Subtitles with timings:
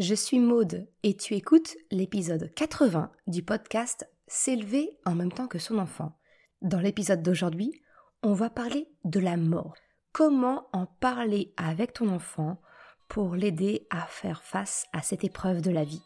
[0.00, 5.60] Je suis Maude et tu écoutes l'épisode 80 du podcast S'élever en même temps que
[5.60, 6.18] son enfant.
[6.62, 7.80] Dans l'épisode d'aujourd'hui,
[8.24, 9.76] on va parler de la mort.
[10.10, 12.60] Comment en parler avec ton enfant
[13.06, 16.02] pour l'aider à faire face à cette épreuve de la vie?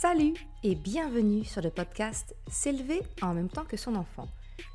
[0.00, 4.26] Salut et bienvenue sur le podcast S'élever en même temps que son enfant.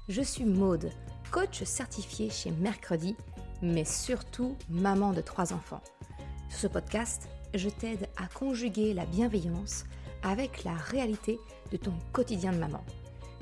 [0.07, 0.91] Je suis Maude,
[1.30, 3.18] coach certifié chez Mercredi,
[3.62, 5.84] mais surtout maman de trois enfants.
[6.50, 9.86] Sur ce podcast, je t'aide à conjuguer la bienveillance
[10.24, 11.39] avec la réalité
[11.71, 12.83] de ton quotidien de maman.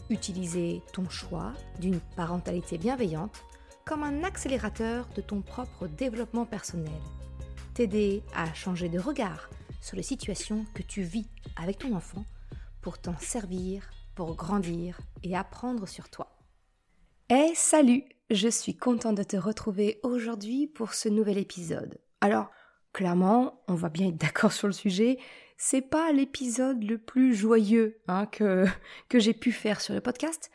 [0.09, 3.43] Utiliser ton choix d'une parentalité bienveillante
[3.85, 6.91] comme un accélérateur de ton propre développement personnel.
[7.73, 9.49] T'aider à changer de regard
[9.81, 12.25] sur les situations que tu vis avec ton enfant
[12.81, 16.37] pour t'en servir, pour grandir et apprendre sur toi.
[17.29, 21.99] Eh salut, je suis contente de te retrouver aujourd'hui pour ce nouvel épisode.
[22.21, 22.49] Alors,
[22.93, 25.17] clairement, on va bien être d'accord sur le sujet,
[25.57, 28.65] c'est pas l'épisode le plus joyeux hein, que,
[29.09, 30.51] que j'ai pu faire sur le podcast,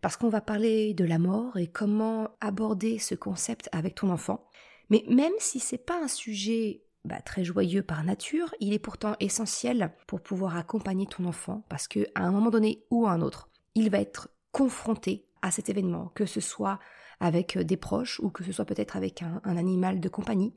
[0.00, 4.48] parce qu'on va parler de la mort et comment aborder ce concept avec ton enfant.
[4.90, 9.16] Mais même si c'est pas un sujet bah, très joyeux par nature, il est pourtant
[9.20, 13.48] essentiel pour pouvoir accompagner ton enfant, parce qu'à un moment donné ou à un autre,
[13.74, 16.78] il va être confronté à cet événement, que ce soit
[17.20, 20.54] avec des proches ou que ce soit peut-être avec un animal de compagnie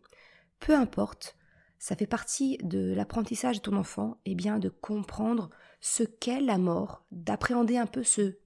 [0.65, 1.37] peu importe,
[1.77, 6.41] ça fait partie de l'apprentissage de ton enfant, et eh bien de comprendre ce qu'est
[6.41, 8.39] la mort, d'appréhender un peu ce,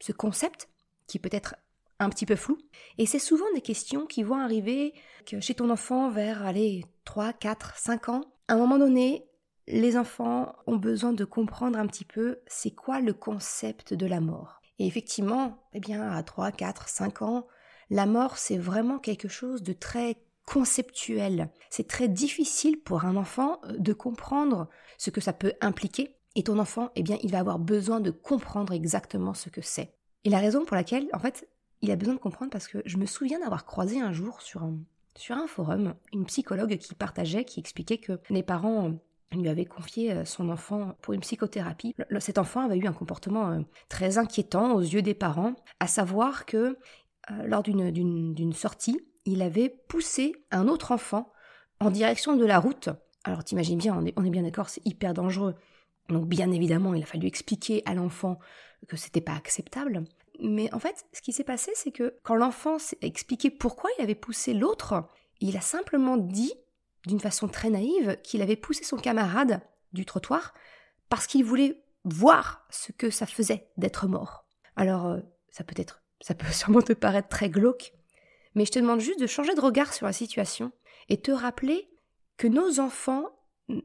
[0.00, 0.70] ce concept
[1.06, 1.56] qui peut être
[1.98, 2.56] un petit peu flou.
[2.96, 4.94] Et c'est souvent des questions qui vont arriver
[5.40, 8.22] chez ton enfant vers, allez, 3, 4, 5 ans.
[8.48, 9.26] À un moment donné,
[9.66, 14.20] les enfants ont besoin de comprendre un petit peu c'est quoi le concept de la
[14.20, 14.62] mort.
[14.78, 17.46] Et effectivement, eh bien, à 3, 4, 5 ans,
[17.90, 20.16] la mort, c'est vraiment quelque chose de très
[20.48, 21.50] conceptuel.
[21.68, 26.16] C'est très difficile pour un enfant euh, de comprendre ce que ça peut impliquer.
[26.36, 29.94] Et ton enfant, eh bien, il va avoir besoin de comprendre exactement ce que c'est.
[30.24, 31.48] Et la raison pour laquelle, en fait,
[31.82, 34.62] il a besoin de comprendre parce que je me souviens d'avoir croisé un jour sur
[34.62, 34.78] un,
[35.16, 38.94] sur un forum une psychologue qui partageait, qui expliquait que les parents
[39.32, 41.94] lui avaient confié euh, son enfant pour une psychothérapie.
[42.20, 46.46] Cet enfant avait eu un comportement euh, très inquiétant aux yeux des parents, à savoir
[46.46, 46.78] que
[47.44, 51.32] lors d'une sortie, il avait poussé un autre enfant
[51.80, 52.88] en direction de la route.
[53.24, 55.54] Alors t'imagines bien, on est, bien d'accord, c'est hyper dangereux.
[56.08, 58.38] Donc bien évidemment, il a fallu expliquer à l'enfant
[58.88, 60.04] que c'était pas acceptable.
[60.40, 64.02] Mais en fait, ce qui s'est passé, c'est que quand l'enfant s'est expliqué pourquoi il
[64.02, 65.08] avait poussé l'autre,
[65.40, 66.54] il a simplement dit,
[67.06, 69.60] d'une façon très naïve, qu'il avait poussé son camarade
[69.92, 70.54] du trottoir
[71.10, 74.46] parce qu'il voulait voir ce que ça faisait d'être mort.
[74.76, 77.92] Alors, euh, ça peut être, ça peut sûrement te paraître très glauque,
[78.58, 80.72] mais je te demande juste de changer de regard sur la situation
[81.08, 81.88] et te rappeler
[82.38, 83.26] que nos enfants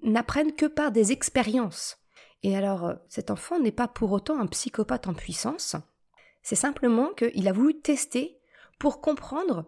[0.02, 2.00] n'apprennent que par des expériences.
[2.42, 5.76] Et alors, euh, cet enfant n'est pas pour autant un psychopathe en puissance,
[6.42, 8.40] c'est simplement qu'il a voulu tester
[8.80, 9.68] pour comprendre,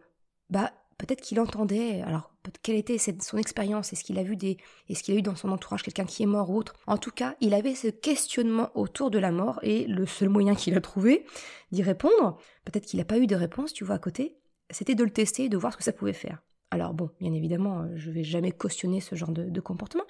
[0.49, 2.31] bah, peut-être qu'il entendait, alors,
[2.63, 4.57] quelle était son expérience, est-ce qu'il a vu des,
[4.89, 6.73] est-ce qu'il a eu dans son entourage quelqu'un qui est mort ou autre.
[6.87, 10.55] En tout cas, il avait ce questionnement autour de la mort et le seul moyen
[10.55, 11.27] qu'il a trouvé
[11.71, 14.39] d'y répondre, peut-être qu'il n'a pas eu de réponse, tu vois, à côté,
[14.69, 16.41] c'était de le tester et de voir ce que ça pouvait faire.
[16.71, 20.03] Alors bon, bien évidemment, euh, je vais jamais cautionner ce genre de, comportement.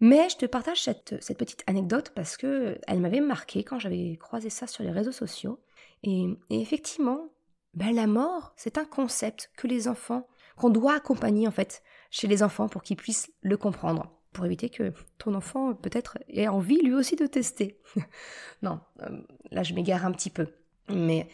[0.00, 4.48] Mais je te partage cette, petite anecdote parce que elle m'avait marqué quand j'avais croisé
[4.48, 5.60] ça sur les réseaux sociaux.
[6.04, 7.28] Et, effectivement,
[7.74, 12.28] ben la mort, c'est un concept que les enfants, qu'on doit accompagner en fait chez
[12.28, 16.80] les enfants pour qu'ils puissent le comprendre, pour éviter que ton enfant peut-être ait envie
[16.80, 17.80] lui aussi de tester.
[18.62, 19.20] non, euh,
[19.50, 20.46] là je m'égare un petit peu.
[20.88, 21.28] Mais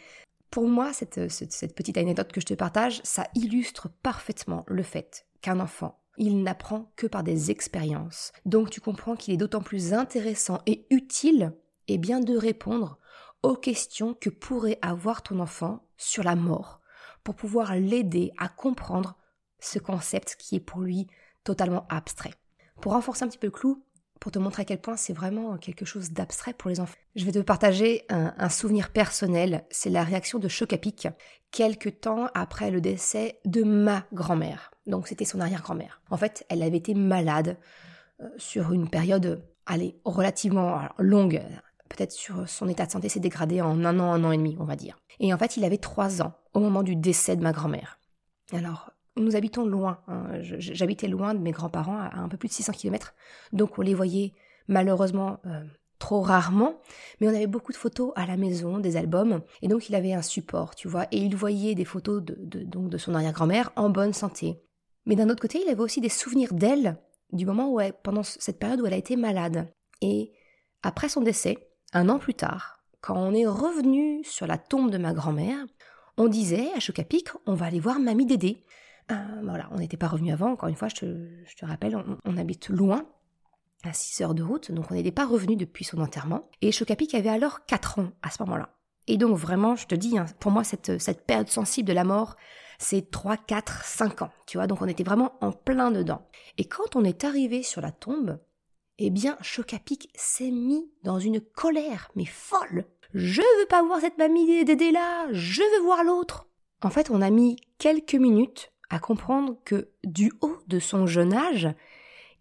[0.55, 5.59] pour moi, cette, petite anecdote que je te partage, ça illustre parfaitement le fait qu'un
[5.59, 8.31] enfant, il n'apprend que par des expériences.
[8.45, 11.51] Donc tu comprends qu'il est d'autant plus intéressant et utile
[11.89, 12.99] et bien de répondre
[13.43, 16.79] aux questions que pourrait avoir ton enfant sur la mort,
[17.25, 19.17] pour pouvoir l'aider à comprendre
[19.59, 21.07] ce concept qui est pour lui
[21.43, 22.33] totalement abstrait.
[22.79, 23.83] Pour renforcer un petit peu le clou,
[24.21, 26.95] pour te montrer à quel point c'est vraiment quelque chose d'abstrait pour les enfants.
[27.15, 31.07] Je vais te partager un, souvenir personnel, c'est la réaction de choc à pic,
[31.49, 34.71] quelques temps après le décès de ma grand-mère.
[34.85, 36.01] Donc c'était son arrière-grand-mère.
[36.09, 37.57] En fait, elle avait été malade
[38.21, 41.41] euh, sur une période, allez, relativement longue.
[41.87, 44.57] Peut-être sur son état de santé s'est dégradé en un an, un an et demi,
[44.59, 44.97] on va dire.
[45.21, 47.97] Et en fait, il avait trois ans au moment du décès de ma grand-mère.
[48.51, 50.01] Alors, nous habitons loin.
[50.07, 50.25] Hein.
[50.41, 53.13] J'habitais loin de mes grands-parents, à un peu plus de 600 km.
[53.53, 54.33] Donc on les voyait
[54.67, 55.63] malheureusement euh,
[56.05, 56.75] trop rarement,
[57.19, 60.13] mais on avait beaucoup de photos à la maison, des albums, et donc il avait
[60.13, 63.89] un support, tu vois, et il voyait des photos de, donc de son arrière-grand-mère en
[63.89, 64.61] bonne santé.
[65.07, 66.99] Mais d'un autre côté, il avait aussi des souvenirs d'elle,
[67.31, 69.67] du moment où elle, pendant cette période où elle a été malade.
[70.01, 70.31] Et
[70.83, 74.99] après son décès, un an plus tard, quand on est revenu sur la tombe de
[74.99, 75.65] ma grand-mère,
[76.17, 78.63] on disait à Chocapic, on va aller voir Mamie Dédé.
[79.11, 82.69] Euh, voilà, on n'était pas revenu avant, encore une fois, je te, rappelle, on, habite
[82.69, 83.07] loin,
[83.87, 86.49] à 6 heures de route, donc on n'était pas revenu depuis son enterrement.
[86.61, 88.69] Et Chocapic avait alors 4 ans à ce moment-là.
[89.07, 92.03] Et donc vraiment, je te dis, hein, pour moi, cette, cette période sensible de la
[92.03, 92.35] mort,
[92.79, 96.27] c'est 3, 4, 5 ans, tu vois, donc on était vraiment en plein dedans.
[96.57, 98.39] Et quand on est arrivé sur la tombe,
[98.97, 102.85] eh bien, Chocapic s'est mis dans une colère, mais folle.
[103.13, 106.47] Je veux pas voir cette mamie Dédé là, je veux voir l'autre.
[106.81, 111.33] En fait, on a mis quelques minutes à comprendre que, du haut de son jeune
[111.33, 111.69] âge,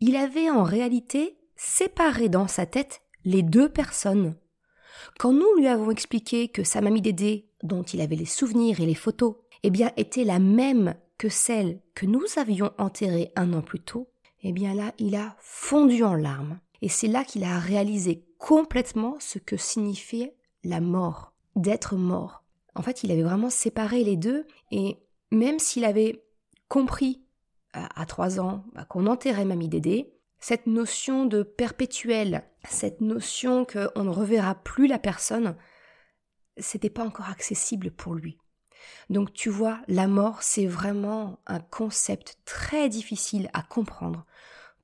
[0.00, 4.36] il avait en réalité séparé dans sa tête les deux personnes.
[5.18, 8.86] Quand nous lui avons expliqué que sa mamie Dédé, dont il avait les souvenirs et
[8.86, 13.62] les photos, eh bien, était la même que celle que nous avions enterrée un an
[13.62, 14.10] plus tôt,
[14.42, 16.60] eh bien là, il a fondu en larmes.
[16.82, 22.42] Et c'est là qu'il a réalisé complètement ce que signifiait la mort, d'être mort.
[22.74, 24.98] En fait, il avait vraiment séparé les deux, et
[25.30, 26.24] même s'il avait
[26.68, 27.23] compris
[27.74, 34.04] à trois ans bah, qu'on enterrait Mamie Dédé, cette notion de perpétuel, cette notion qu'on
[34.04, 35.56] ne reverra plus la personne,
[36.56, 38.38] c'était pas encore accessible pour lui.
[39.10, 44.26] Donc tu vois, la mort, c'est vraiment un concept très difficile à comprendre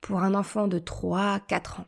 [0.00, 1.86] pour un enfant de 3 4 ans.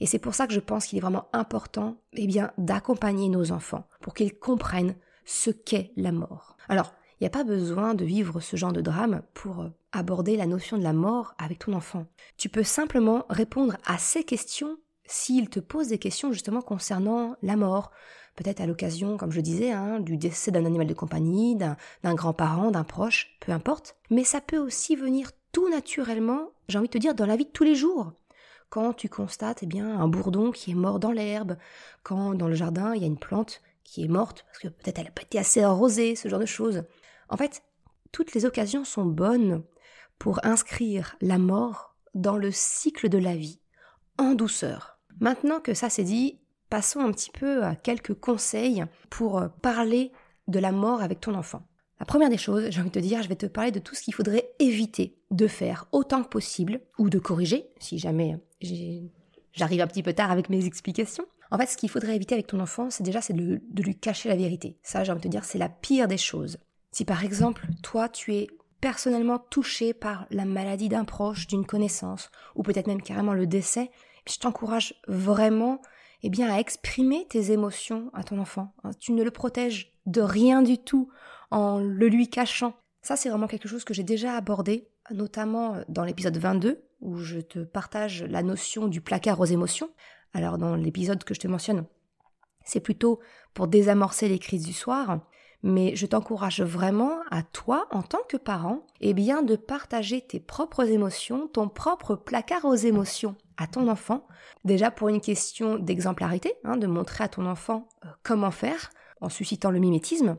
[0.00, 3.52] Et c'est pour ça que je pense qu'il est vraiment important eh bien, d'accompagner nos
[3.52, 6.56] enfants pour qu'ils comprennent ce qu'est la mort.
[6.68, 10.36] Alors, il n'y a pas besoin de vivre ce genre de drame pour euh, aborder
[10.36, 12.06] la notion de la mort avec ton enfant.
[12.36, 17.56] Tu peux simplement répondre à ces questions s'il te pose des questions justement concernant la
[17.56, 17.92] mort,
[18.34, 22.70] peut-être à l'occasion, comme je disais, hein, du décès d'un animal de compagnie, d'un grand-parent,
[22.70, 23.96] d'un proche, peu importe.
[24.10, 27.46] Mais ça peut aussi venir tout naturellement, j'ai envie de te dire, dans la vie
[27.46, 28.12] de tous les jours.
[28.68, 31.56] Quand tu constates eh bien, un bourdon qui est mort dans l'herbe,
[32.02, 34.98] quand dans le jardin il y a une plante qui est morte, parce que peut-être
[34.98, 36.82] elle n'a pas été assez arrosée, ce genre de choses.
[37.28, 37.62] En fait,
[38.12, 39.62] toutes les occasions sont bonnes
[40.18, 43.60] pour inscrire la mort dans le cycle de la vie,
[44.18, 44.98] en douceur.
[45.20, 46.38] Maintenant que ça c'est dit,
[46.70, 50.12] passons un petit peu à quelques conseils pour euh, parler
[50.48, 51.66] de la mort avec ton enfant.
[51.98, 53.94] La première des choses, j'ai envie de te dire, je vais te parler de tout
[53.94, 58.38] ce qu'il faudrait éviter de faire autant que possible, ou de corriger, si jamais
[59.54, 61.24] j'arrive un petit peu tard avec mes explications.
[61.50, 64.28] En fait, ce qu'il faudrait éviter avec ton enfant, c'est déjà de, de, lui cacher
[64.28, 64.76] la vérité.
[64.82, 66.58] Ça, j'ai envie de te dire, c'est la pire des choses.
[66.90, 68.48] Si par exemple, toi, tu es
[68.80, 73.90] personnellement touché par la maladie d'un proche, d'une connaissance, ou peut-être même carrément le décès,
[74.28, 75.80] je t'encourage vraiment
[76.22, 78.74] eh bien, à exprimer tes émotions à ton enfant.
[78.84, 81.10] Hein, tu ne le protèges de rien du tout
[81.50, 82.74] en le lui cachant.
[83.02, 87.38] Ça, c'est vraiment quelque chose que j'ai déjà abordé, notamment dans l'épisode 22, où je
[87.38, 89.90] te partage la notion du placard aux émotions.
[90.34, 91.86] Alors, dans l'épisode que je te mentionne,
[92.64, 93.20] c'est plutôt
[93.54, 95.20] pour désamorcer les crises du soir,
[95.66, 100.38] mais je t'encourage vraiment à toi, en tant que parent, eh bien, de partager tes
[100.38, 104.28] propres émotions, ton propre placard aux émotions à ton enfant,
[104.64, 108.90] déjà pour une question d'exemplarité, hein, de montrer à ton enfant euh, comment faire
[109.20, 110.36] en suscitant le mimétisme,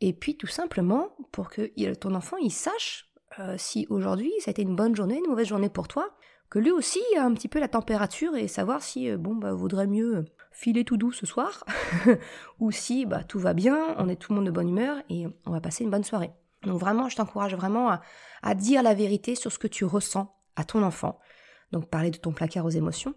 [0.00, 4.52] et puis tout simplement pour que ton enfant il sache euh, si aujourd'hui ça a
[4.52, 6.16] été une bonne journée, une mauvaise journée pour toi,
[6.50, 9.52] que lui aussi a un petit peu la température et savoir si euh, bon bah
[9.52, 11.64] vaudrait mieux filer tout doux ce soir
[12.60, 15.26] ou si bah tout va bien, on est tout le monde de bonne humeur et
[15.44, 16.30] on va passer une bonne soirée.
[16.62, 17.98] Donc vraiment, je t'encourage vraiment
[18.42, 21.18] à dire la vérité sur ce que tu ressens à ton enfant
[21.74, 23.14] donc parler de ton placard aux émotions.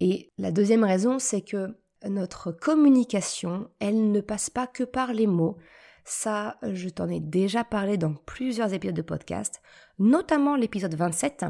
[0.00, 1.76] Et la deuxième raison, c'est que
[2.08, 5.56] notre communication, elle ne passe pas que par les mots.
[6.04, 9.60] Ça, je t'en ai déjà parlé dans plusieurs épisodes de podcast,
[9.98, 11.46] notamment l'épisode 27,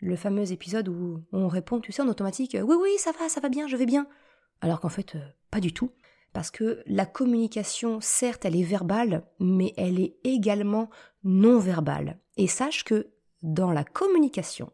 [0.00, 3.40] le fameux épisode où on répond, tu sais, en automatique, oui, oui, ça va, ça
[3.40, 4.06] va bien, je vais bien.
[4.60, 5.92] Alors qu'en fait, euh, pas du tout.
[6.32, 10.90] Parce que la communication, certes, elle est verbale, mais elle est également
[11.24, 12.20] non verbale.
[12.36, 13.10] Et sache que
[13.42, 14.70] dans la communication,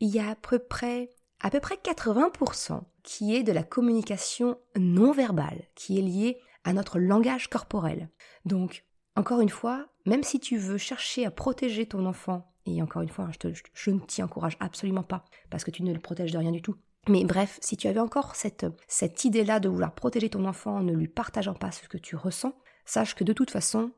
[0.00, 4.58] il y a à peu près, à peu près 80% qui est de la communication
[4.76, 8.08] non verbale, qui est liée à notre langage corporel.
[8.44, 8.84] Donc,
[9.16, 13.10] encore une fois, même si tu veux chercher à protéger ton enfant, et encore une
[13.10, 16.38] fois, je, je ne t'y encourage absolument pas, parce que tu ne le protèges de
[16.38, 16.76] rien du tout.
[17.08, 20.92] Mais bref, si tu avais encore cette, idée-là de vouloir protéger ton enfant en ne
[20.92, 23.92] lui partageant pas ce que tu ressens, sache que de toute façon,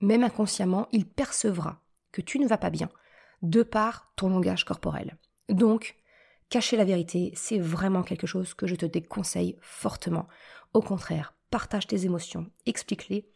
[0.00, 1.82] même inconsciemment, il percevra
[2.12, 2.90] que tu ne vas pas bien,
[3.42, 5.16] de par ton langage corporel.
[5.48, 5.96] Donc,
[6.48, 10.28] cacher la vérité, c'est vraiment quelque chose que je te déconseille fortement.
[10.74, 13.30] Au contraire, partage tes émotions, explique-les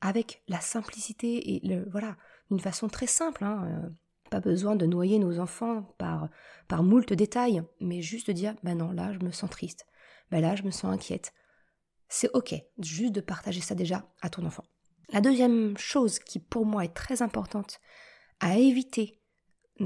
[0.00, 2.16] avec la simplicité et voilà,
[2.50, 3.42] d'une façon très simple.
[3.42, 3.88] Hein, euh,
[4.34, 6.28] pas besoin de noyer nos enfants par,
[6.66, 9.86] par moult détails, mais juste de dire, ben non, là, je me sens triste.
[10.32, 11.32] Ben là, je me sens inquiète.
[12.08, 14.64] C'est ok, juste de partager ça déjà à ton enfant.
[15.10, 17.78] La deuxième chose qui pour moi est très importante
[18.40, 19.20] à éviter,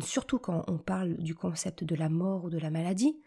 [0.01, 3.21] surtout quand on parle du concept de la mort ou de la maladie,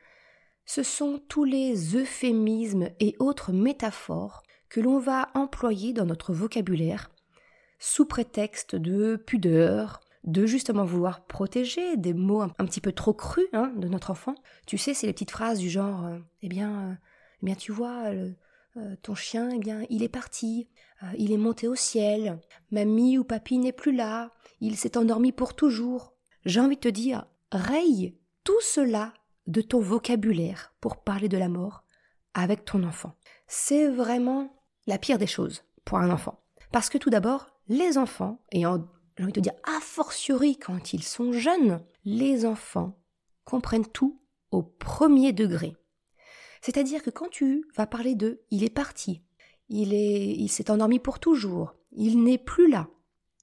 [0.65, 7.11] ce sont tous les euphémismes et autres métaphores que l'on va employer dans notre vocabulaire
[7.77, 13.47] sous prétexte de pudeur, de justement vouloir protéger des mots un, petit peu trop crus
[13.53, 14.35] hein, de notre enfant.
[14.67, 16.93] Tu sais, c'est les petites phrases du genre euh, Eh bien, euh,
[17.41, 18.31] eh bien, tu vois, euh,
[19.01, 20.67] ton chien, eh bien, il est parti,
[21.17, 25.55] il est monté au ciel, mamie ou papy n'est plus là, il s'est endormi pour
[25.55, 26.13] toujours.
[26.45, 29.13] J'ai envie de te dire, raye tout cela
[29.47, 31.83] de ton vocabulaire pour parler de la mort
[32.33, 33.13] avec ton enfant.
[33.47, 34.55] C'est vraiment
[34.87, 36.39] la pire des choses pour un enfant.
[36.71, 38.65] Parce que tout d'abord, les enfants, et
[39.21, 42.97] j'ai envie de dire a fortiori quand ils sont jeunes, les enfants
[43.45, 45.75] comprennent tout au premier degré.
[46.63, 49.21] C'est-à-dire que quand tu vas parler de il est parti,
[49.69, 52.87] il est il s'est endormi pour toujours, il n'est plus là.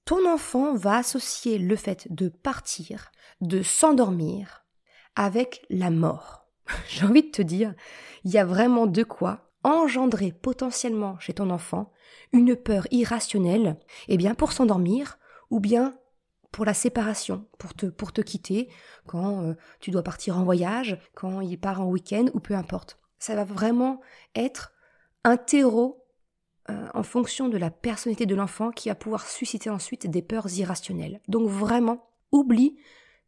[0.03, 3.09] Ton enfant va associer le fait de partir,
[3.39, 4.65] de s'endormir
[5.15, 6.45] avec la mort.
[6.89, 7.73] J'ai envie de te dire,
[8.25, 11.93] il y a vraiment de quoi engendrer potentiellement chez ton enfant
[12.33, 15.19] une peur irrationnelle, eh bien pour s'endormir
[15.49, 15.97] ou bien
[16.51, 18.69] pour la séparation, pour te, quitter
[19.05, 22.97] quand euh, tu dois partir en voyage, quand il part en week-end ou peu importe.
[23.19, 24.01] Ça va vraiment
[24.35, 24.73] être
[25.23, 26.05] un terreau
[26.69, 30.51] euh, en fonction de la personnalité de l'enfant qui va pouvoir susciter ensuite des peurs
[30.57, 31.21] irrationnelles.
[31.27, 32.77] Donc vraiment, oublie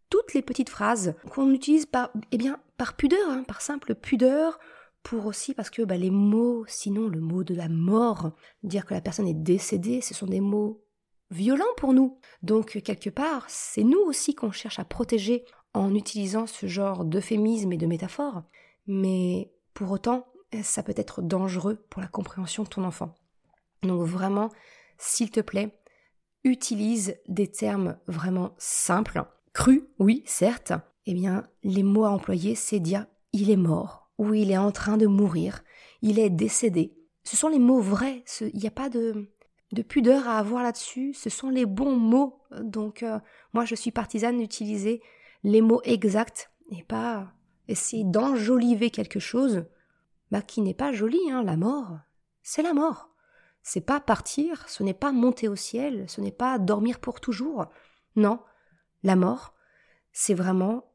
[0.09, 4.59] toutes les petites phrases qu'on utilise par, eh bien, par pudeur, hein, par simple pudeur,
[5.03, 8.31] pour aussi parce que bah, les mots, sinon le mot de la mort,
[8.63, 10.80] dire que la personne est décédée, ce sont des mots
[11.31, 12.19] violents pour nous.
[12.43, 17.71] Donc quelque part, c'est nous aussi qu'on cherche à protéger en utilisant ce genre d'euphémisme
[17.71, 18.43] et de métaphores.
[18.87, 20.27] Mais pour autant,
[20.61, 23.15] ça peut être dangereux pour la compréhension de ton enfant.
[23.83, 24.49] Donc vraiment,
[24.97, 25.75] s'il te plaît,
[26.43, 29.23] utilise des termes vraiment simples
[29.53, 30.71] Cru, oui, certes.
[31.05, 34.71] Eh bien, les mots à employer, c'est dire il est mort, ou il est en
[34.71, 35.63] train de mourir,
[36.01, 36.93] il est décédé.
[37.23, 39.29] Ce sont les mots vrais, il n'y a pas de,
[39.71, 42.41] de pudeur à avoir là-dessus, ce sont les bons mots.
[42.61, 43.19] Donc, euh,
[43.53, 45.01] moi, je suis partisane d'utiliser
[45.43, 47.33] les mots exacts et pas
[47.67, 49.65] essayer d'enjoliver quelque chose
[50.31, 51.99] bah, qui n'est pas joli, hein, la mort.
[52.43, 53.09] C'est la mort.
[53.63, 57.67] C'est pas partir, ce n'est pas monter au ciel, ce n'est pas dormir pour toujours.
[58.15, 58.39] Non,
[59.03, 59.53] la mort,
[60.11, 60.91] c'est vraiment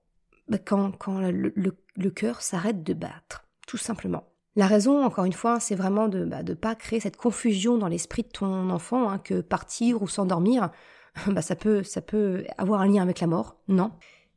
[0.49, 4.29] bah, quand, le, cœur s'arrête de battre, tout simplement.
[4.57, 7.89] La raison, encore une fois, c'est vraiment de ne bah, pas créer cette confusion dans
[7.89, 10.71] l'esprit de ton enfant, hein, que partir ou s'endormir,
[11.27, 13.57] bah, ça, peut, ça peut avoir un lien avec la mort.
[13.69, 13.93] Non.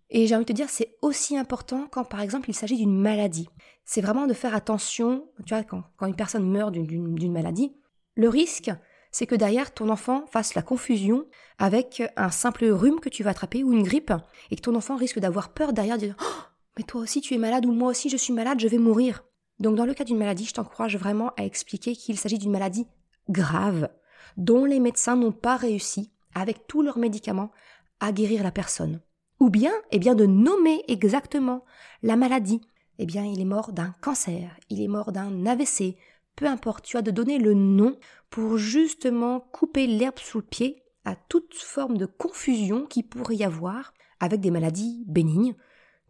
[0.10, 3.00] Et j'ai envie de te dire, c'est aussi important quand, par exemple, il s'agit d'une
[3.00, 3.48] maladie.
[3.86, 7.74] C'est vraiment de faire attention, tu vois, quand, quand une personne meurt d'une maladie,
[8.16, 8.72] le risque,
[9.12, 11.26] c'est que derrière ton enfant fasse la confusion
[11.60, 14.14] avec un simple rhume que tu vas attraper ou une grippe
[14.52, 16.42] et que ton enfant risque d'avoir peur derrière de dire oh,
[16.78, 19.24] mais toi aussi tu es malade ou moi aussi je suis malade, je vais mourir.
[19.60, 22.88] Donc dans le cas d'une maladie, je t'encourage vraiment à expliquer qu'il s'agit d'une maladie
[23.30, 23.90] grave
[24.38, 27.52] dont les médecins n'ont pas réussi avec tous leurs médicaments
[28.00, 29.02] à guérir la personne.
[29.40, 31.66] Ou bien, eh bien de nommer exactement
[32.04, 32.62] la maladie.
[32.98, 35.96] Eh bien, il est mort d'un cancer, il est mort d'un AVC,
[36.36, 37.98] peu importe, tu as de donner le nom
[38.30, 43.44] pour justement couper l'herbe sous le pied à toute forme de confusion qui pourrait y
[43.44, 45.56] avoir avec des maladies bénignes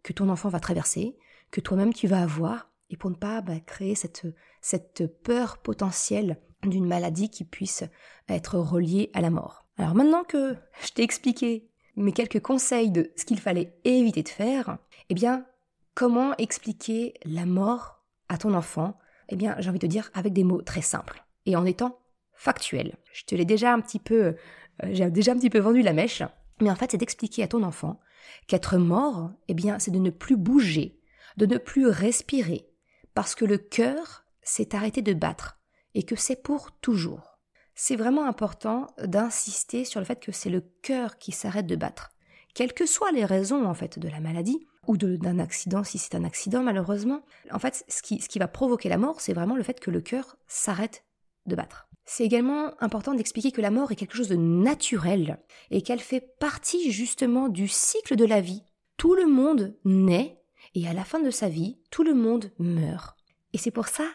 [0.02, 1.16] que ton enfant va traverser,
[1.50, 6.86] que toi-même tu vas avoir, et pour ne pas bah, créer cette, peur potentielle d'une
[6.86, 7.84] maladie qui puisse
[8.28, 9.66] être reliée à la mort.
[9.78, 14.28] Alors maintenant que je t'ai expliqué mes quelques conseils de ce qu'il fallait éviter de
[14.28, 14.78] faire,
[15.08, 15.46] eh bien,
[15.94, 18.98] comment expliquer la mort à ton enfant?
[19.28, 21.98] Eh bien, j'ai envie de dire avec des mots très simples et en étant
[22.34, 22.96] factuel.
[23.12, 24.34] Je te l'ai déjà un petit peu,
[24.82, 26.22] euh, j'ai déjà un petit peu vendu la mèche,
[26.60, 28.00] mais en fait, c'est d'expliquer à ton enfant
[28.46, 31.00] qu'être mort, eh bien, c'est de ne plus bouger,
[31.36, 32.69] de ne plus respirer,
[33.14, 35.58] parce que le cœur s'est arrêté de battre
[35.94, 37.38] et que c'est pour toujours.
[37.74, 42.10] C'est vraiment important d'insister sur le fait que c'est le cœur qui s'arrête de battre.
[42.54, 46.14] Quelles que soient les raisons en fait de la maladie, ou d'un accident si c'est
[46.14, 47.22] un accident malheureusement.
[47.52, 49.90] En fait, ce qui, ce qui va provoquer la mort, c'est vraiment le fait que
[49.90, 51.04] le cœur s'arrête
[51.46, 51.88] de battre.
[52.06, 55.38] C'est également important d'expliquer que la mort est quelque chose de naturel
[55.70, 58.64] et qu'elle fait partie justement du cycle de la vie.
[58.96, 60.39] Tout le monde naît
[60.74, 63.16] et à la fin de sa vie, tout le monde meurt.
[63.52, 64.06] Et c'est pour ça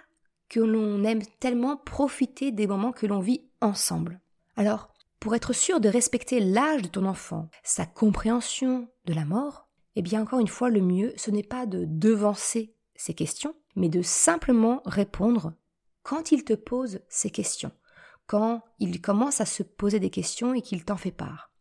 [0.49, 4.21] que l'on aime tellement profiter des moments que l'on vit ensemble.
[4.55, 9.67] Alors, pour être sûr de respecter l'âge de ton enfant, sa compréhension de la mort,
[9.95, 13.89] eh bien encore une fois, le mieux, ce n'est pas de devancer ces questions, mais
[13.89, 15.53] de simplement répondre
[16.03, 17.71] quand il te pose ces questions,
[18.27, 21.51] quand il commence à se poser des questions et qu'il t'en fait part.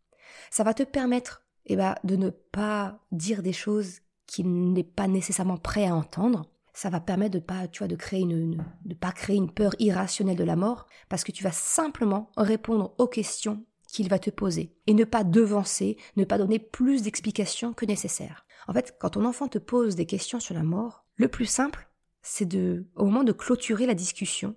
[0.51, 5.09] Ça va te permettre eh ben, de ne pas dire des choses qu'il n'est pas
[5.09, 6.51] nécessairement prêt à entendre.
[6.73, 8.65] Ça va permettre de pas, tu vois, de créer une,
[9.01, 13.07] pas créer une peur irrationnelle de la mort, parce que tu vas simplement répondre aux
[13.07, 17.87] questions qu'il va te poser et ne pas devancer, ne pas donner plus d'explications que
[17.87, 18.45] nécessaire.
[18.67, 21.89] En fait, quand ton enfant te pose des questions sur la mort, le plus simple,
[22.23, 24.57] c'est de, au moment de clôturer la discussion,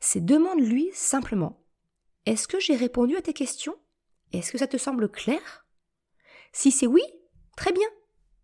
[0.00, 1.60] c'est demande-lui simplement
[2.24, 3.74] Est-ce que j'ai répondu à tes questions?
[4.32, 5.66] Est-ce que ça te semble clair?
[6.52, 7.02] Si c'est oui,
[7.56, 7.88] très bien,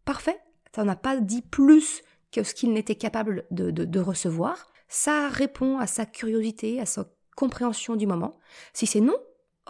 [0.04, 0.38] parfait,
[0.75, 2.02] ça n'a pas dit plus
[2.33, 7.09] que ce qu'il n'était capable de, de, recevoir, ça répond à sa curiosité, à sa
[7.37, 8.38] compréhension du moment.
[8.73, 9.16] Si c'est non,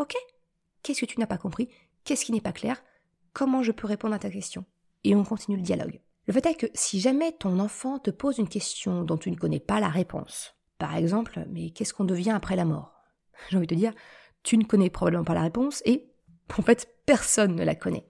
[0.01, 0.15] ok,
[0.83, 1.69] qu'est-ce que tu n'as pas compris?
[2.05, 2.83] Qu'est-ce qui n'est pas clair?
[3.35, 4.65] Comment je peux répondre à ta question?
[5.05, 6.01] Et on continue le dialogue.
[6.27, 9.37] Le fait est que si jamais ton enfant te pose une question dont tu ne
[9.37, 12.95] connais pas la réponse, par exemple, mais qu'est-ce qu'on devient après la mort?
[13.51, 13.93] J'ai envie de te dire,
[14.43, 16.09] tu ne connais probablement pas la réponse et
[16.57, 18.07] en fait personne ne la connaît.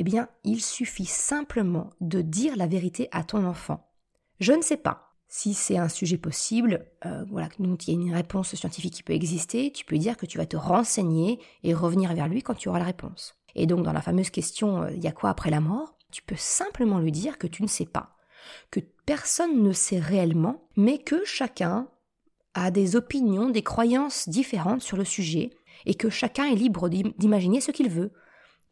[0.00, 3.90] Eh bien, il suffit simplement de dire la vérité à ton enfant.
[4.38, 5.16] Je ne sais pas.
[5.26, 9.02] Si c'est un sujet possible, euh, voilà, donc il y a une réponse scientifique qui
[9.02, 12.54] peut exister, tu peux dire que tu vas te renseigner et revenir vers lui quand
[12.54, 13.34] tu auras la réponse.
[13.56, 15.98] Et donc dans la fameuse question euh, il y a quoi après la mort?
[16.12, 18.14] Tu peux simplement lui dire que tu ne sais pas,
[18.70, 21.88] que personne ne sait réellement, mais que chacun
[22.54, 25.50] a des opinions, des croyances différentes sur le sujet,
[25.86, 28.12] et que chacun est libre d'imaginer ce qu'il veut.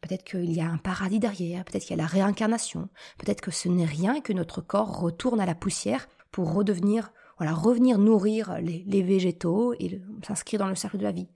[0.01, 3.51] Peut-être qu'il y a un paradis derrière, peut-être qu'il y a la réincarnation, peut-être que
[3.51, 7.97] ce n'est rien et que notre corps retourne à la poussière pour redevenir, voilà, revenir
[7.97, 11.29] nourrir les, végétaux et s'inscrire dans le cercle de la vie.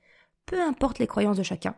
[0.45, 1.75] Peu importe les croyances de chacun,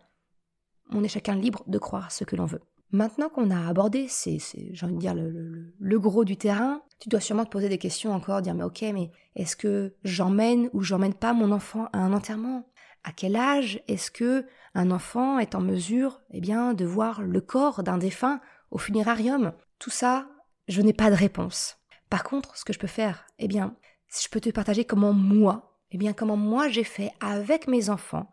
[0.91, 2.61] on est chacun libre de croire ce que l'on veut.
[2.91, 7.19] Maintenant qu'on a abordé, c'est, j'ai envie de dire, le, gros du terrain, tu dois
[7.19, 11.15] sûrement te poser des questions encore, dire mais ok, mais est-ce que j'emmène ou j'emmène
[11.15, 12.67] pas mon enfant à un enterrement?
[13.03, 17.41] À quel âge est-ce que un enfant est en mesure, eh bien, de voir le
[17.41, 18.39] corps d'un défunt
[18.71, 19.53] au funérarium?
[19.77, 20.27] Tout ça,
[20.67, 21.77] je n'ai pas de réponse.
[22.09, 23.75] Par contre, ce que je peux faire, eh bien,
[24.21, 28.31] je peux te partager comment moi, eh bien, comment moi j'ai fait avec mes enfants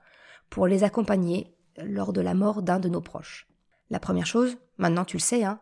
[0.50, 3.48] pour les accompagner lors de la mort d'un de nos proches.
[3.90, 5.60] La première chose, maintenant tu le sais, hein,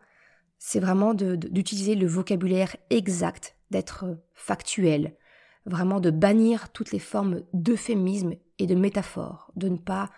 [0.58, 5.16] c'est vraiment d'utiliser le vocabulaire exact, d'être factuel,
[5.64, 10.10] vraiment de bannir toutes les formes d'euphémisme et de métaphores, de ne pas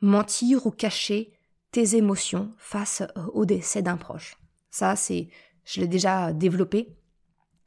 [0.00, 1.32] mentir ou cacher
[1.70, 3.02] tes émotions face
[3.32, 4.36] au décès d'un proche.
[4.70, 5.28] Ça, c'est,
[5.64, 6.96] je l'ai déjà développé,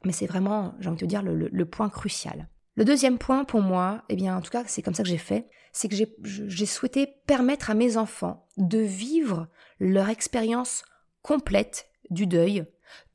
[0.04, 2.48] mais c'est vraiment, j'ai envie de te dire, le, point crucial.
[2.74, 5.18] Le deuxième point pour moi, eh bien, en tout cas, c'est comme ça que j'ai
[5.18, 9.48] fait, c'est que j'ai souhaité permettre à mes enfants de vivre
[9.80, 10.84] leur expérience
[11.22, 12.64] complète du deuil,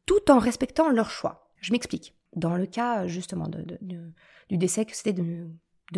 [0.06, 1.50] tout en respectant leur choix.
[1.60, 2.16] Je m'explique.
[2.36, 5.48] Dans le cas justement du décès c'était de,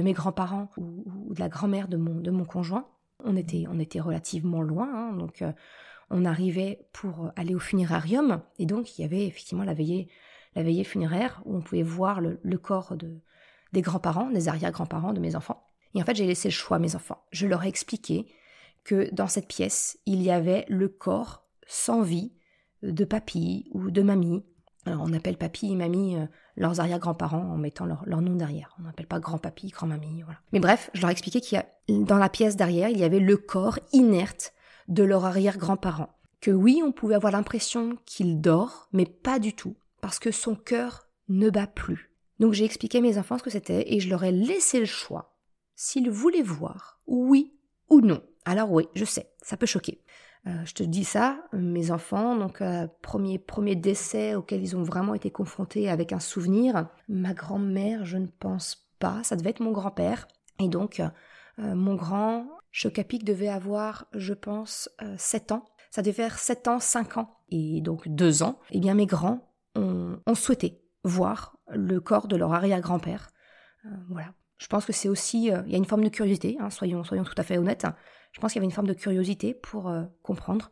[0.01, 2.87] mes grands-parents ou, de la grand-mère de mon, de mon conjoint,
[3.23, 5.51] on était, on était relativement loin, hein, donc euh,
[6.09, 10.09] on arrivait pour aller au funérarium, et donc il y avait effectivement la veillée,
[10.55, 13.19] la veillée funéraire où on pouvait voir le, le corps de,
[13.73, 15.65] des grands-parents, des arrière-grands-parents de mes enfants.
[15.93, 17.23] Et en fait, j'ai laissé le choix à mes enfants.
[17.31, 18.27] Je leur ai expliqué
[18.83, 22.33] que dans cette pièce, il y avait le corps sans vie
[22.83, 24.45] de papy ou de mamie.
[24.85, 28.75] Alors on appelle papy et mamie euh, leurs arrière-grands-parents en mettant leur, nom derrière.
[28.79, 30.39] On n'appelle pas grand-papy, grand-mamie, voilà.
[30.53, 33.03] Mais bref, je leur ai expliqué qu'il y a, dans la pièce derrière, il y
[33.03, 34.53] avait le corps inerte
[34.87, 36.15] de leur arrière-grands-parents.
[36.41, 40.55] Que oui, on pouvait avoir l'impression qu'il dort, mais pas du tout, parce que son
[40.55, 42.11] cœur ne bat plus.
[42.39, 44.85] Donc j'ai expliqué à mes enfants ce que c'était et je leur ai laissé le
[44.85, 45.35] choix
[45.75, 47.53] s'ils voulaient voir, oui
[47.89, 48.21] ou non.
[48.45, 50.01] Alors oui, je sais, ça peut choquer.
[50.47, 54.83] Euh, je te dis ça, mes enfants, donc euh, premier, premier décès auquel ils ont
[54.83, 56.87] vraiment été confrontés avec un souvenir.
[57.09, 60.27] Ma grand-mère, je ne pense pas, ça devait être mon grand-père.
[60.59, 65.65] Et donc, euh, mon grand, Chocapic devait avoir, je pense, 7 ans.
[65.89, 67.37] Ça devait faire 7 ans, 5 ans.
[67.49, 68.59] Et donc 2 ans.
[68.69, 73.29] Eh bien, mes grands ont, souhaité voir le corps de leur arrière-grand-père.
[74.09, 74.33] voilà.
[74.57, 77.25] Je pense que c'est aussi, il y a une forme de curiosité, hein, soyons, soyons
[77.25, 77.85] tout à fait honnêtes.
[78.35, 80.71] Je pense qu'il y avait une forme de curiosité pour euh, comprendre.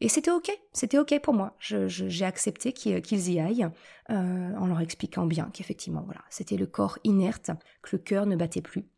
[0.00, 1.56] Et c'était ok, c'était ok pour moi.
[1.60, 3.68] j'ai accepté qu'ils y aillent
[4.10, 8.34] euh, en leur expliquant bien qu'effectivement, voilà, c'était le corps inerte, que le cœur ne
[8.34, 8.88] battait plus.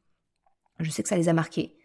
[0.80, 1.76] Je sais que ça les a marqués,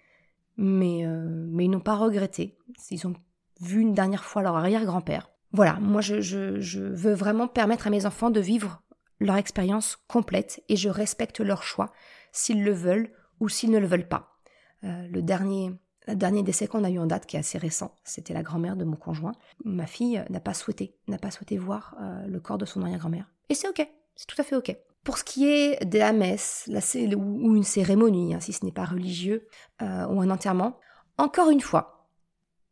[0.56, 2.58] mais, euh, ils n'ont pas regretté.
[2.90, 3.14] Ils ont
[3.60, 5.30] vu une dernière fois leur arrière-grand-père.
[5.52, 8.82] Voilà, moi je veux vraiment permettre à mes enfants de vivre
[9.20, 11.92] leur expérience complète et je respecte leur choix
[12.32, 14.40] s'ils le veulent ou s'ils ne le veulent pas.
[14.82, 15.72] le dernier
[16.08, 18.76] le dernier décès qu'on a eu en date, qui est assez récent, c'était la grand-mère
[18.76, 19.34] de mon conjoint.
[19.64, 23.30] Ma fille n'a pas souhaité, n'a pas souhaité voir euh, le corps de son arrière-grand-mère.
[23.50, 24.76] Et c'est ok, c'est tout à fait ok.
[25.04, 26.70] Pour ce qui est de la messe,
[27.16, 29.48] ou une cérémonie, hein, si ce n'est pas religieux,
[29.82, 30.80] euh, ou un enterrement,
[31.18, 32.08] encore une fois,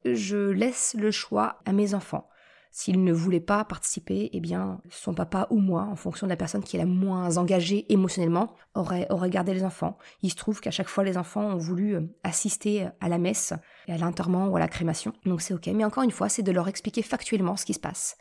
[0.06, 2.28] je laisse le choix à mes enfants.
[2.74, 6.38] S'il ne voulait pas participer, eh bien, son papa ou moi, en fonction de la
[6.38, 9.98] personne qui est la moins engagée émotionnellement, aurait, gardé les enfants.
[10.22, 13.54] Il se trouve qu'à chaque fois, les enfants ont voulu euh, assister à la messe,
[13.90, 15.12] à l'enterrement ou à la crémation.
[15.26, 15.68] Donc c'est ok.
[15.68, 18.16] Mais encore une fois, c'est de leur expliquer factuellement ce qui se passe.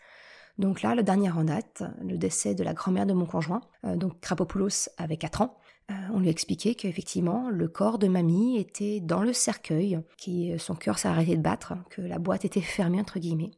[0.58, 3.94] Donc là, le dernier en date, le décès de la grand-mère de mon conjoint, euh,
[3.94, 5.58] donc Krapopoulos avait 4 ans,
[5.92, 10.58] euh, on lui a expliqué qu'effectivement, le corps de mamie était dans le cercueil, qui
[10.58, 13.52] son cœur s'est arrêté de battre, que la boîte était fermée entre guillemets.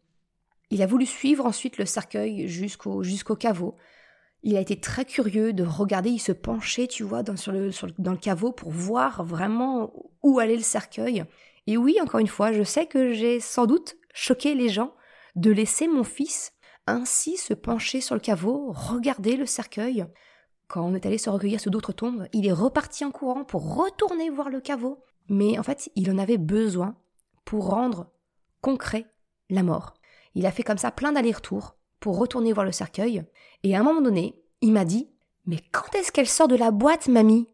[0.72, 3.76] Il a voulu suivre ensuite le cercueil jusqu'au caveau.
[4.42, 7.70] Il a été très curieux de regarder, il se penchait, tu vois, dans, sur le,
[7.98, 11.24] dans le caveau pour voir vraiment où allait le cercueil.
[11.66, 14.94] Et oui, encore une fois, je sais que j'ai sans doute choqué les gens
[15.36, 16.54] de laisser mon fils
[16.86, 20.06] ainsi se pencher sur le caveau, regarder le cercueil.
[20.68, 23.76] Quand on est allé se recueillir sous d'autres tombes, il est reparti en courant pour
[23.76, 25.04] retourner voir le caveau.
[25.28, 26.96] Mais en fait, il en avait besoin
[27.44, 28.10] pour rendre
[28.62, 29.04] concret
[29.50, 29.92] la mort.
[30.34, 33.24] Il a fait comme ça plein d'allers-retours pour retourner voir le cercueil.
[33.62, 35.08] Et à un moment donné, il m'a dit
[35.46, 37.48] Mais quand est-ce qu'elle sort de la boîte, mamie?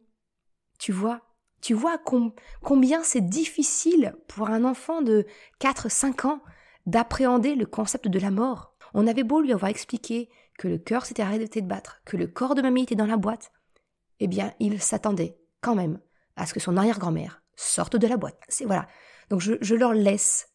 [0.78, 1.20] Tu vois
[1.60, 1.98] Tu vois
[2.62, 5.26] combien c'est difficile pour un enfant de
[5.60, 6.40] 4-5 ans
[6.86, 8.74] d'appréhender le concept de la mort.
[8.94, 12.26] On avait beau lui avoir expliqué que le cœur s'était arrêté de battre, que le
[12.26, 13.52] corps de mamie était dans la boîte.
[14.20, 16.00] Eh bien, il s'attendait quand même
[16.36, 18.40] à ce que son arrière-grand-mère sorte de la boîte.
[18.48, 18.86] C'est voilà.
[19.30, 20.48] Donc je, je leur laisse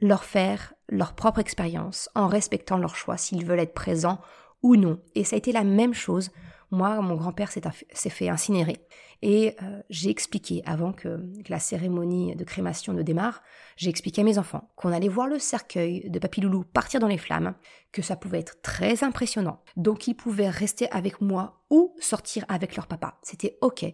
[0.00, 4.20] leur faire leur propre expérience en respectant leur choix s'ils veulent être présents
[4.62, 5.00] ou non.
[5.14, 6.30] Et ça a été la même chose.
[6.70, 8.86] Moi, mon grand-père s'est fait incinérer.
[9.22, 13.42] Et euh, j'ai expliqué, avant que, la cérémonie de crémation ne démarre,
[13.76, 17.06] j'ai expliqué à mes enfants qu'on allait voir le cercueil de Papy Loulou partir dans
[17.06, 17.54] les flammes,
[17.92, 19.62] que ça pouvait être très impressionnant.
[19.76, 23.18] Donc ils pouvaient rester avec moi ou sortir avec leur papa.
[23.22, 23.84] C'était ok.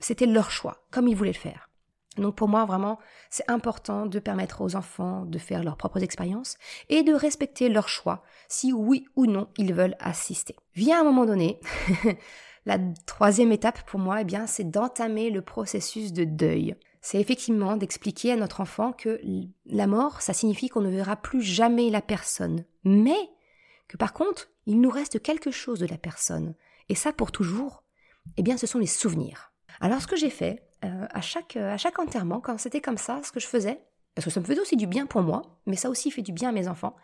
[0.00, 1.67] C'était leur choix, comme ils voulaient le faire.
[2.16, 2.98] Donc pour moi, vraiment,
[3.30, 6.56] c'est important de permettre aux enfants de faire leurs propres expériences
[6.88, 10.56] et de respecter leur choix, si oui ou non ils veulent assister.
[10.74, 11.60] Vient un moment donné,
[12.66, 16.74] la troisième étape pour moi, eh bien, c'est d'entamer le processus de deuil.
[17.00, 19.20] C'est effectivement d'expliquer à notre enfant que
[19.66, 23.30] la mort, ça signifie qu'on ne verra plus jamais la personne, mais
[23.86, 26.54] que par contre, il nous reste quelque chose de la personne.
[26.88, 27.84] Et ça, pour toujours,
[28.36, 29.52] eh bien, ce sont les souvenirs.
[29.80, 32.98] Alors, ce que j'ai fait, euh, à, chaque, euh, à chaque enterrement, quand c'était comme
[32.98, 33.80] ça, ce que je faisais,
[34.14, 36.32] parce que ça me faisait aussi du bien pour moi, mais ça aussi fait du
[36.32, 36.96] bien à mes enfants,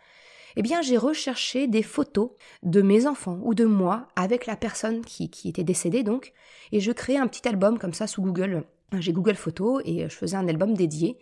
[0.55, 2.31] eh bien j'ai recherché des photos
[2.63, 6.31] de mes enfants ou de moi avec la personne qui, qui était décédée donc,
[6.71, 8.63] et je créais un petit album comme ça sous Google.
[8.99, 11.17] J'ai Google Photos et je faisais un album dédié.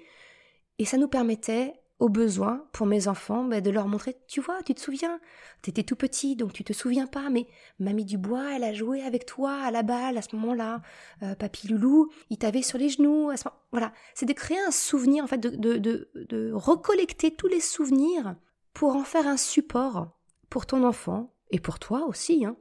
[0.79, 4.61] Et ça nous permettait au besoin pour mes enfants ben, de leur montrer, tu vois,
[4.63, 5.19] tu te souviens,
[5.61, 7.47] t'étais tout petit, donc tu te souviens pas, mais
[7.79, 10.81] Mamie Dubois, elle a joué avec toi à la balle à ce moment-là,
[11.21, 13.59] euh, Papy Loulou, il t'avait sur les genoux, à ce moment...
[13.71, 18.35] voilà, c'est de créer un souvenir, en fait, de, de, de, recollecter tous les souvenirs
[18.73, 20.09] pour en faire un support
[20.49, 22.57] pour ton enfant, et pour toi aussi, hein.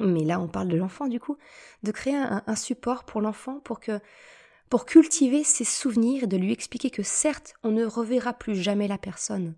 [0.00, 1.36] Mais là, on parle de l'enfant, du coup,
[1.82, 3.98] de créer un support pour l'enfant pour que
[4.68, 8.88] pour cultiver ses souvenirs et de lui expliquer que certes, on ne reverra plus jamais
[8.88, 9.54] la personne,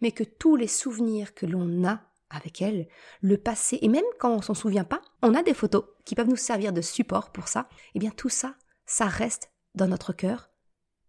[0.00, 2.88] mais que tous les souvenirs que l'on a avec elle,
[3.20, 6.28] le passé, et même quand on s'en souvient pas, on a des photos qui peuvent
[6.28, 8.54] nous servir de support pour ça, et eh bien tout ça,
[8.86, 10.50] ça reste dans notre cœur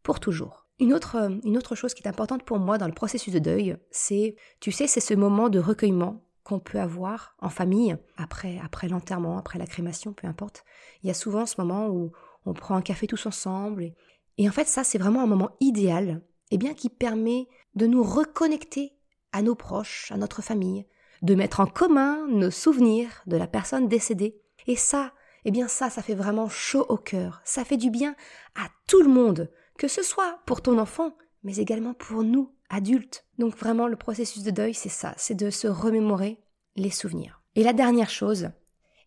[0.03, 0.67] pour toujours.
[0.79, 3.39] Une autre, euh, une autre chose qui est importante pour moi dans le processus de
[3.39, 8.59] deuil, c'est, tu sais, c'est ce moment de recueillement qu'on peut avoir en famille, après,
[8.61, 10.65] après l'enterrement, après la crémation, peu importe.
[11.01, 12.11] Il y a souvent ce moment où
[12.45, 13.93] on prend un café tous ensemble.
[14.37, 17.87] Et, en fait, ça, c'est vraiment un moment idéal, et eh bien, qui permet de
[17.87, 18.93] nous reconnecter
[19.31, 20.85] à nos proches, à notre famille,
[21.23, 24.39] de mettre en commun nos souvenirs de la personne décédée.
[24.67, 25.13] Et ça,
[25.45, 27.41] eh bien ça, ça fait vraiment chaud au cœur.
[27.43, 28.15] Ça fait du bien
[28.55, 33.25] à tout le monde, que ce soit pour ton enfant, mais également pour nous, adultes.
[33.37, 36.39] Donc vraiment, le processus de deuil, c'est ça, c'est de se remémorer
[36.75, 37.41] les souvenirs.
[37.55, 38.49] Et la dernière chose,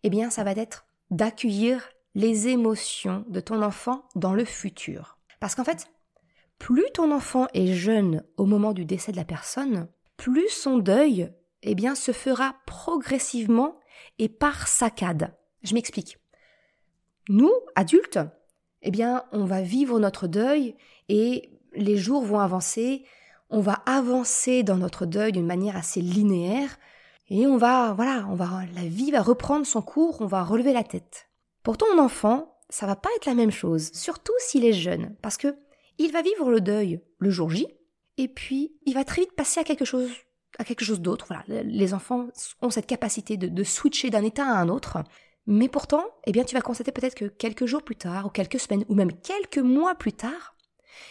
[0.03, 5.19] eh bien, ça va être d'accueillir les émotions de ton enfant dans le futur.
[5.39, 5.85] Parce qu'en fait,
[6.57, 11.31] plus ton enfant est jeune au moment du décès de la personne, plus son deuil
[11.61, 13.79] eh bien, se fera progressivement
[14.17, 15.35] et par saccade.
[15.61, 16.17] Je m'explique.
[17.29, 18.19] Nous, adultes,
[18.81, 20.75] eh bien, on va vivre notre deuil
[21.09, 23.05] et les jours vont avancer,
[23.51, 26.79] on va avancer dans notre deuil d'une manière assez linéaire
[27.29, 30.73] et on va, voilà, on va, la vie va reprendre son cours, on va relever
[30.73, 31.26] la tête.
[31.67, 35.35] Pour ton enfant, ça va pas être la même chose, surtout s'il est jeune, parce
[35.35, 35.57] que
[35.97, 37.67] il va vivre le deuil le jour J,
[38.15, 40.09] et puis il va très vite passer à quelque chose
[40.59, 41.25] à quelque chose d'autre.
[41.27, 42.29] Voilà, les enfants
[42.61, 44.99] ont cette capacité de, de switcher d'un état à un autre.
[45.45, 48.61] Mais pourtant, eh bien, tu vas constater peut-être que quelques jours plus tard, ou quelques
[48.61, 50.55] semaines, ou même quelques mois plus tard,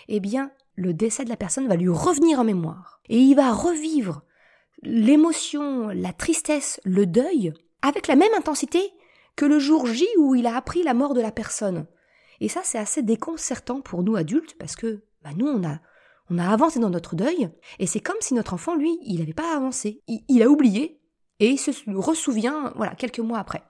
[0.09, 3.03] eh bien, le décès de la personne va lui revenir en mémoire.
[3.11, 4.23] Et il va revivre
[4.83, 8.91] l'émotion, la tristesse, le deuil, avec la même intensité
[9.37, 11.87] que le jour J où il a appris la mort de la personne.
[12.41, 15.79] Et ça, c'est assez déconcertant pour nous adultes, parce que bah, nous, on a,
[16.31, 19.33] on a avancé dans notre deuil, et c'est comme si notre enfant, lui, il n'avait
[19.33, 20.03] pas avancé.
[20.09, 21.01] Il, a oublié,
[21.41, 23.63] et il se ressouvient, voilà, quelques mois après.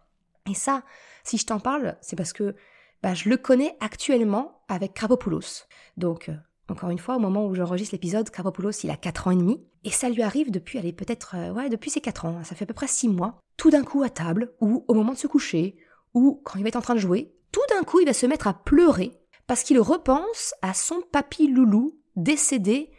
[0.48, 0.82] Et ça,
[1.24, 2.54] si je t'en parle, c'est parce que
[3.02, 5.66] bah, je le connais actuellement avec Krapopoulos.
[5.96, 6.36] Donc, euh,
[6.68, 9.64] encore une fois, au moment où j'enregistre l'épisode, Krapopoulos, il a 4 ans et demi.
[9.84, 12.44] Et ça lui arrive depuis, allez, peut-être, euh, ouais, depuis ses 4 ans.
[12.44, 13.38] Ça fait à peu près 6 mois.
[13.56, 15.76] Tout d'un coup à table, ou au moment de se coucher,
[16.12, 18.26] ou quand il va être en train de jouer, tout d'un coup, il va se
[18.26, 19.12] mettre à pleurer
[19.46, 22.90] parce qu'il repense à son papy loulou décédé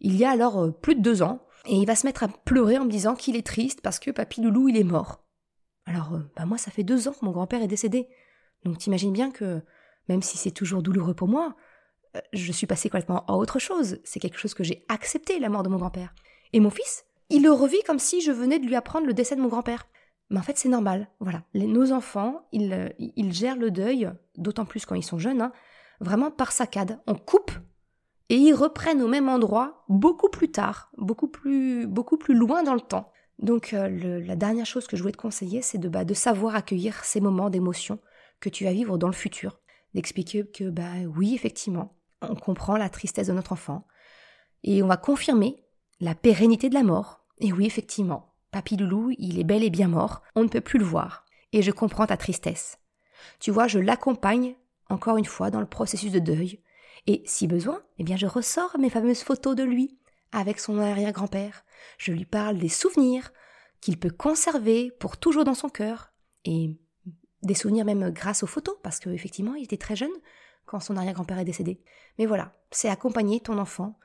[0.00, 1.40] il y a alors euh, plus de deux ans.
[1.66, 4.10] Et il va se mettre à pleurer en me disant qu'il est triste parce que
[4.10, 5.24] papy loulou, il est mort.
[5.86, 8.06] Alors, bah moi, ça fait deux ans que mon grand-père est décédé.
[8.64, 9.62] Donc t'imagines bien que,
[10.10, 11.72] même si c'est toujours douloureux pour moi, euh,
[12.32, 13.98] je suis passée complètement à autre chose.
[14.04, 16.14] C'est quelque chose que j'ai accepté, la mort de mon grand-père.
[16.52, 19.36] Et mon fils, il le revit comme si je venais de lui apprendre le décès
[19.36, 19.86] de mon grand-père.
[20.30, 21.08] Mais en fait, c'est normal.
[21.20, 21.42] Voilà.
[21.54, 25.52] nos enfants, ils, ils, gèrent le deuil, d'autant plus quand ils sont jeunes, hein,
[26.00, 27.00] vraiment par saccade.
[27.06, 27.52] On coupe
[28.30, 32.74] et ils reprennent au même endroit beaucoup plus tard, beaucoup plus, beaucoup plus loin dans
[32.74, 33.12] le temps.
[33.38, 36.54] Donc euh, la dernière chose que je voulais te conseiller, c'est de, bah, de savoir
[36.54, 37.98] accueillir ces moments d'émotion
[38.40, 39.60] que tu vas vivre dans le futur.
[39.94, 41.96] D'expliquer que, bah oui, effectivement,
[42.30, 43.86] on comprend la tristesse de notre enfant.
[44.62, 45.64] Et on va confirmer
[46.00, 47.24] la pérennité de la mort.
[47.38, 50.78] Et oui, effectivement, Papy Loulou, il est bel et bien mort, on ne peut plus
[50.78, 51.24] le voir.
[51.52, 52.78] Et je comprends ta tristesse.
[53.40, 54.54] Tu vois, je l'accompagne,
[54.88, 56.60] encore une fois, dans le processus de deuil.
[57.06, 59.98] Et si besoin, eh bien je ressors mes fameuses photos de lui,
[60.32, 61.64] avec son arrière-grand-père.
[61.98, 63.32] Je lui parle des souvenirs
[63.80, 66.12] qu'il peut conserver pour toujours dans son cœur.
[66.44, 66.76] Et
[67.42, 70.10] des souvenirs même grâce aux photos, parce qu'effectivement, il était très jeune
[70.66, 71.82] quand son arrière-grand-père est décédé.
[72.18, 73.98] Mais voilà, c'est accompagner ton enfant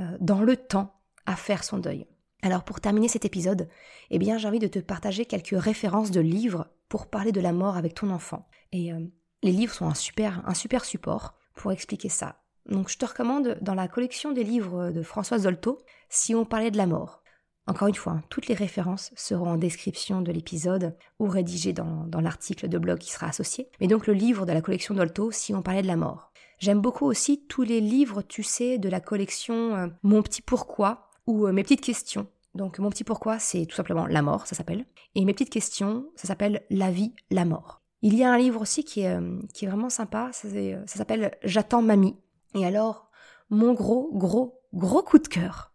[0.00, 2.06] euh, dans le temps à faire son deuil.
[2.42, 3.68] Alors pour terminer cet épisode,
[4.10, 7.52] eh bien j'ai envie de te partager quelques références de livres pour parler de la
[7.52, 8.48] mort avec ton enfant.
[8.72, 9.00] Et euh,
[9.42, 12.42] les livres sont un super, un super support pour expliquer ça.
[12.66, 16.70] Donc je te recommande dans la collection des livres de Françoise Zolto, si on parlait
[16.70, 17.22] de la mort.
[17.68, 22.08] Encore une fois, hein, toutes les références seront en description de l'épisode ou rédigées dans,
[22.20, 23.68] l'article de blog qui sera associé.
[23.80, 26.32] Mais donc le livre de la collection Dolto, si on parlait de la mort.
[26.58, 31.10] J'aime beaucoup aussi tous les livres, tu sais, de la collection euh, Mon petit pourquoi
[31.26, 32.28] ou euh, Mes petites questions.
[32.54, 34.86] Donc Mon petit pourquoi, c'est tout simplement la mort, ça s'appelle.
[35.16, 37.82] Et Mes petites questions, ça s'appelle La vie, la mort.
[38.00, 40.48] Il y a un livre aussi qui est, euh, qui est vraiment sympa, ça
[40.86, 42.16] s'appelle J'attends mamie.
[42.54, 43.10] Et alors,
[43.50, 45.72] mon gros, gros, gros coup de cœur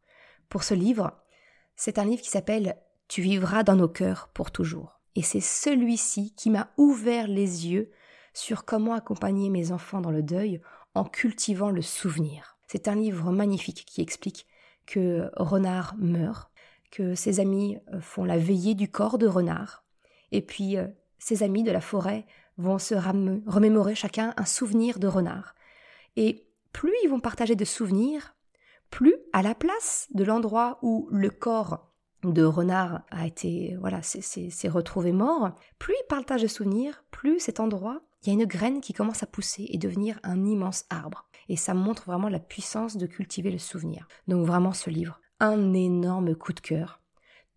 [0.49, 1.20] pour ce livre,
[1.83, 5.01] c'est un livre qui s'appelle Tu vivras dans nos cœurs pour toujours.
[5.15, 7.89] Et c'est celui-ci qui m'a ouvert les yeux
[8.35, 10.61] sur comment accompagner mes enfants dans le deuil
[10.93, 12.59] en cultivant le souvenir.
[12.67, 14.45] C'est un livre magnifique qui explique
[14.85, 16.51] que Renard meurt,
[16.91, 19.83] que ses amis euh, font la veillée du corps de Renard,
[20.31, 20.85] et puis euh,
[21.17, 25.55] ses amis de la forêt vont se remémorer chacun un souvenir de Renard.
[26.15, 28.35] Et plus ils vont partager de souvenirs,
[28.91, 31.87] plus à la place de l'endroit où le corps
[32.23, 37.59] de renard a été, voilà, s'est retrouvé mort, plus il partage de souvenirs, plus cet
[37.59, 41.27] endroit, il y a une graine qui commence à pousser et devenir un immense arbre.
[41.49, 44.07] Et ça montre vraiment la puissance de cultiver le souvenir.
[44.27, 47.01] Donc vraiment ce livre, un énorme coup de cœur.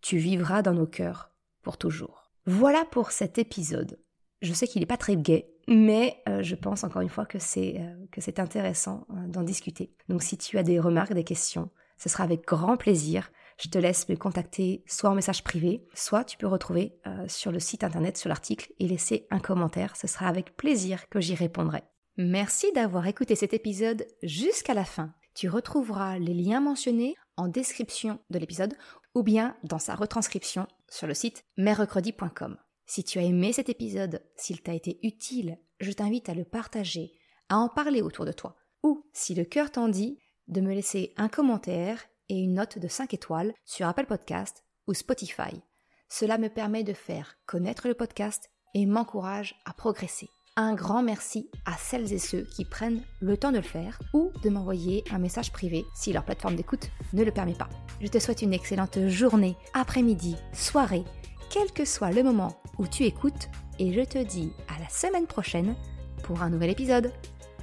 [0.00, 1.30] Tu vivras dans nos cœurs
[1.62, 2.30] pour toujours.
[2.46, 4.00] Voilà pour cet épisode.
[4.40, 7.38] Je sais qu'il n'est pas très gai, mais euh, je pense encore une fois que
[7.38, 9.94] c'est euh, intéressant euh, d'en discuter.
[10.08, 13.30] Donc si tu as des remarques, des questions, ce sera avec grand plaisir.
[13.58, 16.98] Je te laisse me contacter soit en message privé, soit tu peux retrouver
[17.28, 19.94] sur le site internet sur l'article et laisser un commentaire.
[19.94, 21.84] Ce sera avec plaisir que j'y répondrai.
[22.16, 25.14] Merci d'avoir écouté cet épisode jusqu'à la fin.
[25.34, 28.74] Tu retrouveras les liens mentionnés en description de l'épisode
[29.14, 32.56] ou bien dans sa retranscription sur le site merrecredi.com.
[32.86, 37.12] Si tu as aimé cet épisode, s'il t'a été utile, je t'invite à le partager,
[37.48, 38.56] à en parler autour de toi.
[38.82, 40.18] Ou, si le cœur t'en dit,
[40.48, 44.92] de me laisser un commentaire et une note de 5 étoiles sur Apple Podcast ou
[44.92, 45.62] Spotify.
[46.10, 50.28] Cela me permet de faire connaître le podcast et m'encourage à progresser.
[50.56, 54.30] Un grand merci à celles et ceux qui prennent le temps de le faire ou
[54.42, 57.70] de m'envoyer un message privé si leur plateforme d'écoute ne le permet pas.
[58.00, 61.04] Je te souhaite une excellente journée, après-midi, soirée
[61.54, 65.28] quel que soit le moment où tu écoutes, et je te dis à la semaine
[65.28, 65.76] prochaine
[66.24, 67.12] pour un nouvel épisode.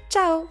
[0.09, 0.47] Ciao